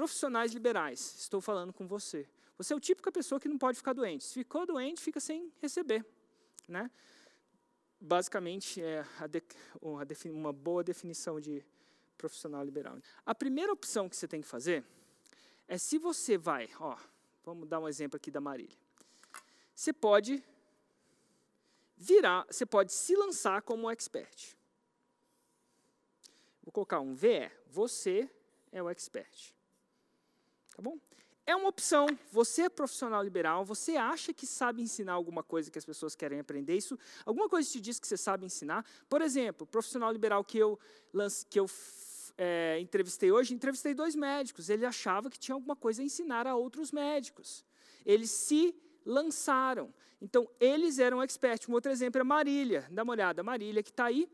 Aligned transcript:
profissionais 0.00 0.50
liberais, 0.52 1.14
estou 1.18 1.42
falando 1.42 1.74
com 1.74 1.86
você. 1.86 2.26
Você 2.56 2.72
é 2.72 2.76
o 2.76 2.80
típico 2.80 3.12
pessoa 3.12 3.38
que 3.38 3.46
não 3.46 3.58
pode 3.58 3.76
ficar 3.76 3.92
doente. 3.92 4.24
Se 4.24 4.32
ficou 4.32 4.64
doente, 4.64 4.98
fica 4.98 5.20
sem 5.20 5.52
receber. 5.60 6.02
Né? 6.66 6.90
Basicamente, 8.00 8.80
é 8.82 9.04
uma 10.32 10.54
boa 10.54 10.82
definição 10.82 11.38
de 11.38 11.62
profissional 12.16 12.64
liberal. 12.64 12.96
A 13.26 13.34
primeira 13.34 13.70
opção 13.70 14.08
que 14.08 14.16
você 14.16 14.26
tem 14.26 14.40
que 14.40 14.46
fazer 14.46 14.82
é 15.68 15.76
se 15.76 15.98
você 15.98 16.38
vai, 16.38 16.70
ó, 16.78 16.96
vamos 17.44 17.68
dar 17.68 17.78
um 17.78 17.86
exemplo 17.86 18.16
aqui 18.16 18.30
da 18.30 18.40
Marília. 18.40 18.78
Você 19.74 19.92
pode 19.92 20.42
virar, 21.94 22.46
você 22.50 22.64
pode 22.64 22.90
se 22.90 23.14
lançar 23.14 23.60
como 23.60 23.90
expert. 23.90 24.56
Vou 26.62 26.72
colocar 26.72 27.00
um 27.00 27.14
VE. 27.14 27.52
Você 27.66 28.30
é 28.72 28.82
o 28.82 28.88
expert. 28.88 29.59
Tá 30.80 30.82
bom? 30.82 30.98
É 31.46 31.54
uma 31.54 31.68
opção. 31.68 32.06
Você 32.32 32.62
é 32.62 32.68
profissional 32.70 33.22
liberal, 33.22 33.66
você 33.66 33.96
acha 33.96 34.32
que 34.32 34.46
sabe 34.46 34.80
ensinar 34.80 35.12
alguma 35.12 35.42
coisa 35.42 35.70
que 35.70 35.78
as 35.78 35.84
pessoas 35.84 36.14
querem 36.14 36.40
aprender. 36.40 36.74
Isso, 36.74 36.98
alguma 37.26 37.50
coisa 37.50 37.70
te 37.70 37.78
diz 37.78 38.00
que 38.00 38.06
você 38.06 38.16
sabe 38.16 38.46
ensinar. 38.46 38.82
Por 39.06 39.20
exemplo, 39.20 39.66
profissional 39.66 40.10
liberal 40.10 40.42
que 40.42 40.56
eu, 40.56 40.78
que 41.50 41.60
eu 41.60 41.66
é, 42.38 42.78
entrevistei 42.80 43.30
hoje, 43.30 43.52
entrevistei 43.52 43.92
dois 43.92 44.16
médicos. 44.16 44.70
Ele 44.70 44.86
achava 44.86 45.28
que 45.28 45.38
tinha 45.38 45.54
alguma 45.54 45.76
coisa 45.76 46.00
a 46.00 46.04
ensinar 46.04 46.46
a 46.46 46.56
outros 46.56 46.90
médicos. 46.92 47.62
Eles 48.06 48.30
se 48.30 48.74
lançaram. 49.04 49.92
Então, 50.18 50.48
eles 50.58 50.98
eram 50.98 51.22
experts. 51.22 51.68
Um 51.68 51.74
outro 51.74 51.92
exemplo 51.92 52.22
é 52.22 52.24
Marília. 52.24 52.88
Dá 52.90 53.02
uma 53.02 53.12
olhada, 53.12 53.42
Marília 53.42 53.82
que 53.82 53.90
está 53.90 54.06
aí 54.06 54.26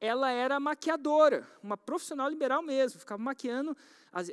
ela 0.00 0.30
era 0.30 0.60
maquiadora, 0.60 1.46
uma 1.62 1.76
profissional 1.76 2.28
liberal 2.28 2.62
mesmo, 2.62 3.00
ficava 3.00 3.22
maquiando. 3.22 3.76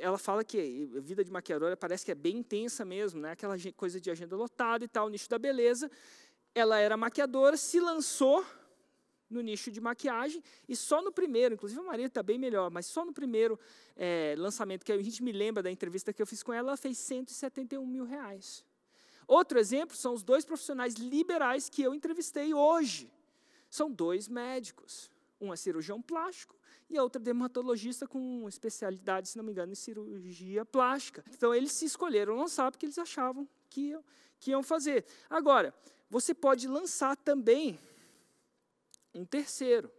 Ela 0.00 0.18
fala 0.18 0.44
que 0.44 0.90
a 0.96 1.00
vida 1.00 1.24
de 1.24 1.30
maquiadora 1.30 1.76
parece 1.76 2.04
que 2.04 2.10
é 2.10 2.14
bem 2.14 2.38
intensa 2.38 2.84
mesmo, 2.84 3.20
né? 3.20 3.32
aquela 3.32 3.56
coisa 3.76 4.00
de 4.00 4.10
agenda 4.10 4.36
lotada 4.36 4.84
e 4.84 4.88
tal, 4.88 5.08
nicho 5.08 5.28
da 5.28 5.38
beleza. 5.38 5.90
Ela 6.54 6.78
era 6.78 6.96
maquiadora, 6.96 7.56
se 7.56 7.80
lançou 7.80 8.44
no 9.28 9.40
nicho 9.40 9.70
de 9.70 9.80
maquiagem 9.80 10.42
e 10.68 10.76
só 10.76 11.02
no 11.02 11.10
primeiro, 11.10 11.54
inclusive 11.54 11.80
a 11.80 11.84
Maria 11.84 12.06
está 12.06 12.22
bem 12.22 12.38
melhor, 12.38 12.70
mas 12.70 12.86
só 12.86 13.04
no 13.04 13.12
primeiro 13.12 13.58
é, 13.96 14.34
lançamento, 14.38 14.84
que 14.84 14.92
a 14.92 15.02
gente 15.02 15.22
me 15.22 15.32
lembra 15.32 15.62
da 15.62 15.70
entrevista 15.70 16.12
que 16.12 16.22
eu 16.22 16.26
fiz 16.26 16.42
com 16.42 16.52
ela, 16.52 16.70
ela 16.70 16.76
fez 16.76 16.98
171 16.98 17.84
mil 17.86 18.04
reais. 18.04 18.64
Outro 19.26 19.58
exemplo 19.58 19.96
são 19.96 20.12
os 20.12 20.22
dois 20.22 20.44
profissionais 20.44 20.94
liberais 20.94 21.68
que 21.68 21.82
eu 21.82 21.94
entrevistei 21.94 22.52
hoje. 22.52 23.10
São 23.70 23.90
dois 23.90 24.28
médicos. 24.28 25.10
Um 25.40 25.52
é 25.52 25.56
cirurgião 25.56 26.00
plástico 26.00 26.56
e 26.88 26.96
a 26.96 27.02
outra 27.02 27.20
é 27.20 27.24
dermatologista 27.24 28.06
com 28.06 28.48
especialidade, 28.48 29.28
se 29.28 29.36
não 29.36 29.44
me 29.44 29.52
engano, 29.52 29.72
em 29.72 29.76
cirurgia 29.76 30.64
plástica. 30.64 31.24
Então, 31.30 31.54
eles 31.54 31.72
se 31.72 31.84
escolheram 31.84 32.36
lançar 32.36 32.70
porque 32.70 32.86
eles 32.86 32.98
achavam 32.98 33.48
que 33.68 33.88
iam, 33.88 34.04
que 34.38 34.50
iam 34.50 34.62
fazer. 34.62 35.04
Agora, 35.28 35.74
você 36.08 36.32
pode 36.34 36.68
lançar 36.68 37.16
também 37.16 37.78
um 39.14 39.24
terceiro. 39.24 39.90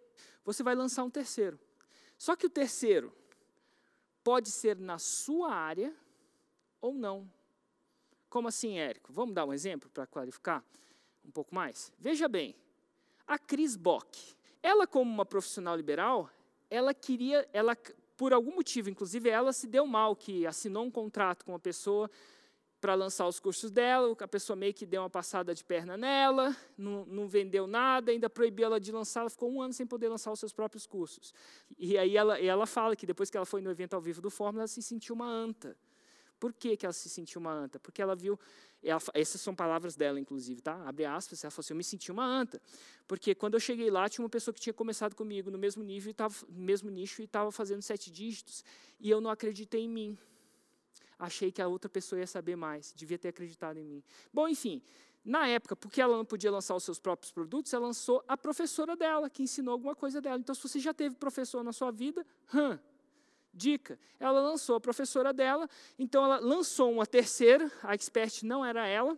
Você 0.43 0.63
vai 0.63 0.75
lançar 0.75 1.03
um 1.03 1.09
terceiro. 1.09 1.59
Só 2.17 2.35
que 2.35 2.45
o 2.45 2.49
terceiro 2.49 3.13
pode 4.23 4.49
ser 4.49 4.77
na 4.77 4.97
sua 4.97 5.53
área 5.53 5.93
ou 6.81 6.93
não. 6.93 7.29
Como 8.29 8.47
assim, 8.47 8.77
Érico? 8.77 9.11
Vamos 9.11 9.33
dar 9.33 9.45
um 9.45 9.53
exemplo 9.53 9.89
para 9.89 10.05
clarificar 10.05 10.63
um 11.23 11.31
pouco 11.31 11.53
mais? 11.53 11.91
Veja 11.97 12.27
bem, 12.27 12.55
a 13.25 13.39
Cris 13.39 13.75
Bock, 13.75 14.35
ela, 14.65 14.87
como 14.87 15.11
uma 15.11 15.25
profissional 15.25 15.75
liberal, 15.75 16.27
ela 16.71 16.91
queria, 16.91 17.47
ela, 17.53 17.77
por 18.17 18.33
algum 18.33 18.55
motivo, 18.55 18.89
inclusive 18.89 19.29
ela 19.29 19.53
se 19.53 19.67
deu 19.67 19.85
mal, 19.85 20.15
que 20.15 20.47
assinou 20.47 20.83
um 20.83 20.89
contrato 20.89 21.45
com 21.45 21.51
uma 21.51 21.59
pessoa 21.59 22.09
para 22.81 22.95
lançar 22.95 23.27
os 23.27 23.39
cursos 23.39 23.69
dela, 23.69 24.15
a 24.19 24.27
pessoa 24.27 24.55
meio 24.55 24.73
que 24.73 24.83
deu 24.83 25.03
uma 25.03 25.09
passada 25.09 25.53
de 25.53 25.63
perna 25.63 25.95
nela, 25.95 26.55
não, 26.75 27.05
não, 27.05 27.27
vendeu 27.27 27.67
nada, 27.67 28.11
ainda 28.11 28.27
proibiu 28.27 28.65
ela 28.65 28.79
de 28.79 28.91
lançar, 28.91 29.19
ela 29.21 29.29
ficou 29.29 29.51
um 29.51 29.61
ano 29.61 29.71
sem 29.73 29.85
poder 29.85 30.09
lançar 30.09 30.31
os 30.31 30.39
seus 30.39 30.51
próprios 30.51 30.87
cursos. 30.87 31.31
E 31.77 31.95
aí 31.95 32.17
ela, 32.17 32.39
ela 32.39 32.65
fala 32.65 32.95
que 32.95 33.05
depois 33.05 33.29
que 33.29 33.37
ela 33.37 33.45
foi 33.45 33.61
no 33.61 33.69
evento 33.69 33.93
ao 33.93 34.01
vivo 34.01 34.19
do 34.19 34.31
Fórmula, 34.31 34.63
ela 34.63 34.67
se 34.67 34.81
sentiu 34.81 35.13
uma 35.13 35.27
anta. 35.27 35.77
Por 36.45 36.53
que, 36.53 36.77
que 36.77 36.85
ela 36.85 36.93
se 36.93 37.09
sentiu 37.09 37.41
uma 37.41 37.51
anta? 37.51 37.79
Porque 37.79 37.99
ela 37.99 38.15
viu, 38.15 38.39
ela, 38.83 39.01
essas 39.15 39.41
são 39.41 39.55
palavras 39.55 39.95
dela, 39.95 40.19
inclusive, 40.19 40.61
tá? 40.61 40.75
Abre 40.87 41.03
aspas, 41.03 41.43
ela 41.43 41.49
falou 41.49 41.61
assim, 41.65 41.73
eu 41.73 41.77
me 41.77 41.83
senti 41.83 42.11
uma 42.11 42.23
anta. 42.23 42.61
Porque 43.07 43.33
quando 43.33 43.55
eu 43.55 43.59
cheguei 43.59 43.89
lá, 43.89 44.07
tinha 44.07 44.23
uma 44.23 44.29
pessoa 44.29 44.53
que 44.53 44.61
tinha 44.61 44.71
começado 44.71 45.15
comigo 45.15 45.49
no 45.49 45.57
mesmo 45.57 45.83
nível, 45.83 46.13
tava, 46.13 46.35
mesmo 46.47 46.91
nicho, 46.91 47.19
e 47.19 47.25
estava 47.25 47.51
fazendo 47.51 47.81
sete 47.81 48.11
dígitos, 48.11 48.63
e 48.99 49.09
eu 49.09 49.19
não 49.19 49.31
acreditei 49.31 49.81
em 49.81 49.89
mim. 49.89 50.15
Achei 51.17 51.51
que 51.51 51.63
a 51.63 51.67
outra 51.67 51.89
pessoa 51.89 52.19
ia 52.19 52.27
saber 52.27 52.55
mais, 52.55 52.93
devia 52.95 53.17
ter 53.17 53.29
acreditado 53.29 53.79
em 53.79 53.83
mim. 53.83 54.03
Bom, 54.31 54.47
enfim, 54.47 54.83
na 55.23 55.47
época, 55.47 55.75
porque 55.75 55.99
ela 55.99 56.15
não 56.15 56.25
podia 56.25 56.51
lançar 56.51 56.75
os 56.75 56.83
seus 56.83 56.99
próprios 56.99 57.31
produtos, 57.31 57.73
ela 57.73 57.87
lançou 57.87 58.23
a 58.27 58.37
professora 58.37 58.95
dela, 58.95 59.31
que 59.31 59.41
ensinou 59.41 59.71
alguma 59.71 59.95
coisa 59.95 60.21
dela. 60.21 60.37
Então, 60.37 60.53
se 60.53 60.61
você 60.61 60.77
já 60.79 60.93
teve 60.93 61.15
professor 61.15 61.63
na 61.63 61.73
sua 61.73 61.89
vida, 61.89 62.23
hum, 62.53 62.77
Dica: 63.55 63.97
ela 64.19 64.41
lançou 64.41 64.75
a 64.75 64.81
professora 64.81 65.31
dela, 65.31 65.69
então 65.97 66.25
ela 66.25 66.39
lançou 66.39 66.91
uma 66.91 67.07
terceira, 67.07 67.71
a 67.81 67.95
expert 67.95 68.43
não 68.43 68.65
era 68.65 68.85
ela, 68.85 69.17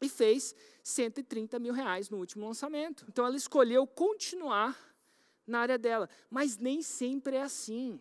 e 0.00 0.08
fez 0.08 0.54
130 0.82 1.58
mil 1.60 1.72
reais 1.72 2.10
no 2.10 2.18
último 2.18 2.44
lançamento. 2.44 3.06
Então 3.08 3.24
ela 3.24 3.36
escolheu 3.36 3.86
continuar 3.86 4.76
na 5.46 5.60
área 5.60 5.78
dela, 5.78 6.08
mas 6.28 6.58
nem 6.58 6.82
sempre 6.82 7.36
é 7.36 7.42
assim. 7.42 8.00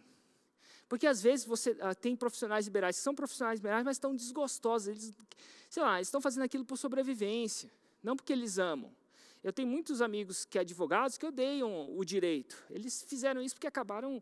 Porque 0.89 1.07
às 1.07 1.21
vezes 1.21 1.45
você 1.45 1.71
uh, 1.71 1.95
tem 1.99 2.15
profissionais 2.15 2.65
liberais 2.65 2.97
que 2.97 3.03
são 3.03 3.15
profissionais 3.15 3.59
liberais, 3.59 3.85
mas 3.85 3.95
estão 3.95 4.15
desgostosos. 4.15 4.87
Eles, 4.89 5.13
sei 5.69 5.83
lá, 5.83 6.01
estão 6.01 6.19
fazendo 6.19 6.43
aquilo 6.43 6.65
por 6.65 6.77
sobrevivência, 6.77 7.71
não 8.03 8.15
porque 8.15 8.33
eles 8.33 8.57
amam. 8.57 8.91
Eu 9.43 9.53
tenho 9.53 9.67
muitos 9.67 10.01
amigos 10.01 10.45
que 10.45 10.59
advogados 10.59 11.17
que 11.17 11.25
odeiam 11.25 11.97
o 11.97 12.03
direito. 12.03 12.63
Eles 12.69 13.03
fizeram 13.03 13.41
isso 13.41 13.55
porque 13.55 13.67
acabaram 13.67 14.21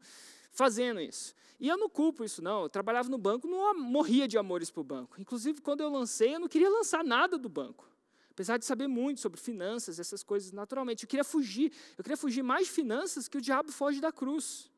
fazendo 0.51 0.99
isso. 0.99 1.33
E 1.59 1.67
eu 1.67 1.77
não 1.77 1.89
culpo 1.89 2.23
isso, 2.23 2.41
não. 2.41 2.63
Eu 2.63 2.69
trabalhava 2.69 3.09
no 3.09 3.17
banco, 3.17 3.47
não 3.47 3.77
morria 3.77 4.27
de 4.27 4.37
amores 4.37 4.71
para 4.71 4.81
o 4.81 4.83
banco. 4.83 5.19
Inclusive, 5.19 5.61
quando 5.61 5.81
eu 5.81 5.89
lancei, 5.89 6.35
eu 6.35 6.39
não 6.39 6.47
queria 6.47 6.69
lançar 6.69 7.03
nada 7.03 7.37
do 7.37 7.49
banco. 7.49 7.87
Apesar 8.31 8.57
de 8.57 8.65
saber 8.65 8.87
muito 8.87 9.19
sobre 9.19 9.39
finanças, 9.39 9.99
essas 9.99 10.23
coisas, 10.23 10.53
naturalmente. 10.53 11.03
Eu 11.03 11.09
queria 11.09 11.25
fugir. 11.25 11.73
Eu 11.97 12.03
queria 12.03 12.15
fugir 12.15 12.41
mais 12.41 12.67
de 12.67 12.73
finanças 12.73 13.27
que 13.27 13.37
o 13.37 13.41
diabo 13.41 13.71
foge 13.71 13.99
da 13.99 14.11
cruz. 14.11 14.71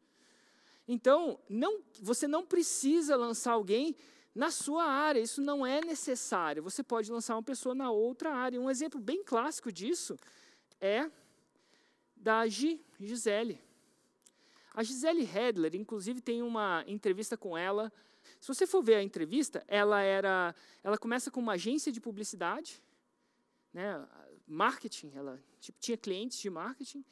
Então, 0.87 1.39
não, 1.47 1.81
você 2.01 2.27
não 2.27 2.43
precisa 2.43 3.15
lançar 3.15 3.51
alguém 3.51 3.95
na 4.33 4.49
sua 4.49 4.85
área, 4.85 5.19
isso 5.19 5.41
não 5.41 5.65
é 5.65 5.81
necessário. 5.81 6.63
Você 6.63 6.81
pode 6.81 7.11
lançar 7.11 7.35
uma 7.35 7.43
pessoa 7.43 7.75
na 7.75 7.91
outra 7.91 8.33
área. 8.33 8.59
Um 8.59 8.69
exemplo 8.69 8.99
bem 8.99 9.23
clássico 9.23 9.71
disso 9.71 10.17
é 10.79 11.11
da 12.15 12.47
Gisele. 12.47 13.61
A 14.73 14.83
Gisele 14.83 15.23
Hedler, 15.23 15.75
inclusive, 15.75 16.21
tem 16.21 16.41
uma 16.41 16.83
entrevista 16.87 17.35
com 17.35 17.57
ela. 17.57 17.91
Se 18.39 18.47
você 18.47 18.65
for 18.65 18.81
ver 18.81 18.95
a 18.95 19.03
entrevista, 19.03 19.63
ela 19.67 20.01
era, 20.01 20.55
ela 20.83 20.97
começa 20.97 21.29
com 21.29 21.39
uma 21.39 21.53
agência 21.53 21.91
de 21.91 21.99
publicidade, 21.99 22.81
né, 23.73 24.07
marketing, 24.47 25.11
ela 25.15 25.41
tipo, 25.59 25.77
tinha 25.79 25.97
clientes 25.97 26.39
de 26.39 26.49
marketing, 26.49 27.03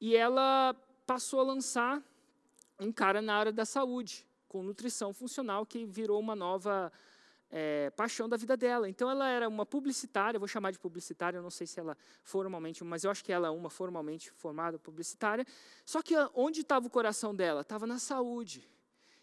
e 0.00 0.16
ela 0.16 0.74
passou 1.06 1.40
a 1.40 1.42
lançar 1.42 2.02
um 2.78 2.92
cara 2.92 3.20
na 3.20 3.34
área 3.34 3.52
da 3.52 3.64
saúde, 3.64 4.26
com 4.48 4.62
nutrição 4.62 5.12
funcional, 5.12 5.64
que 5.64 5.84
virou 5.84 6.18
uma 6.18 6.34
nova 6.34 6.92
é, 7.52 7.90
paixão 7.90 8.26
da 8.26 8.36
vida 8.38 8.56
dela. 8.56 8.88
Então, 8.88 9.10
ela 9.10 9.28
era 9.28 9.46
uma 9.46 9.66
publicitária, 9.66 10.38
vou 10.38 10.48
chamar 10.48 10.70
de 10.70 10.78
publicitária, 10.78 11.36
eu 11.36 11.42
não 11.42 11.50
sei 11.50 11.66
se 11.66 11.78
ela 11.78 11.96
formalmente, 12.22 12.82
mas 12.82 13.04
eu 13.04 13.10
acho 13.10 13.22
que 13.22 13.30
ela 13.30 13.48
é 13.48 13.50
uma 13.50 13.68
formalmente 13.68 14.30
formada 14.32 14.78
publicitária. 14.78 15.44
Só 15.84 16.00
que 16.00 16.14
onde 16.34 16.62
estava 16.62 16.86
o 16.86 16.90
coração 16.90 17.34
dela? 17.34 17.60
Estava 17.60 17.86
na 17.86 17.98
saúde. 17.98 18.66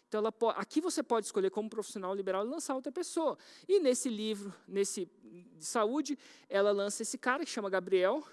Então, 0.06 0.20
ela, 0.20 0.32
aqui 0.56 0.80
você 0.80 1.02
pode 1.02 1.26
escolher 1.26 1.50
como 1.50 1.68
profissional 1.68 2.14
liberal 2.14 2.44
lançar 2.44 2.74
outra 2.74 2.92
pessoa. 2.92 3.36
E 3.68 3.80
nesse 3.80 4.08
livro, 4.08 4.54
nesse 4.66 5.10
de 5.56 5.64
saúde, 5.64 6.16
ela 6.48 6.70
lança 6.70 7.02
esse 7.02 7.18
cara 7.18 7.44
que 7.44 7.50
chama 7.50 7.68
Gabriel, 7.68 8.24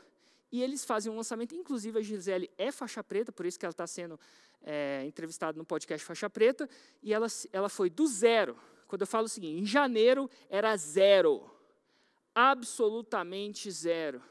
e 0.51 0.63
eles 0.63 0.85
fazem 0.85 1.11
um 1.11 1.17
lançamento, 1.17 1.53
inclusive 1.53 1.99
a 1.99 2.01
Gisele 2.01 2.49
é 2.57 2.71
faixa 2.71 3.03
preta, 3.03 3.33
por 3.33 3.45
isso 3.45 3.59
que 3.59 3.65
ela 3.65 3.71
está 3.71 3.85
sendo 3.85 4.17
é, 4.63 5.03
entrevistada 5.05 5.57
no 5.57 5.65
podcast 5.65 6.05
Faixa 6.05 6.29
Preta, 6.29 6.69
e 7.03 7.13
ela, 7.13 7.27
ela 7.51 7.67
foi 7.67 7.89
do 7.89 8.07
zero 8.07 8.57
quando 8.87 9.01
eu 9.01 9.07
falo 9.07 9.25
o 9.25 9.29
seguinte, 9.29 9.61
em 9.61 9.65
janeiro 9.65 10.29
era 10.49 10.77
zero, 10.77 11.51
absolutamente 12.33 13.69
zero. 13.71 14.23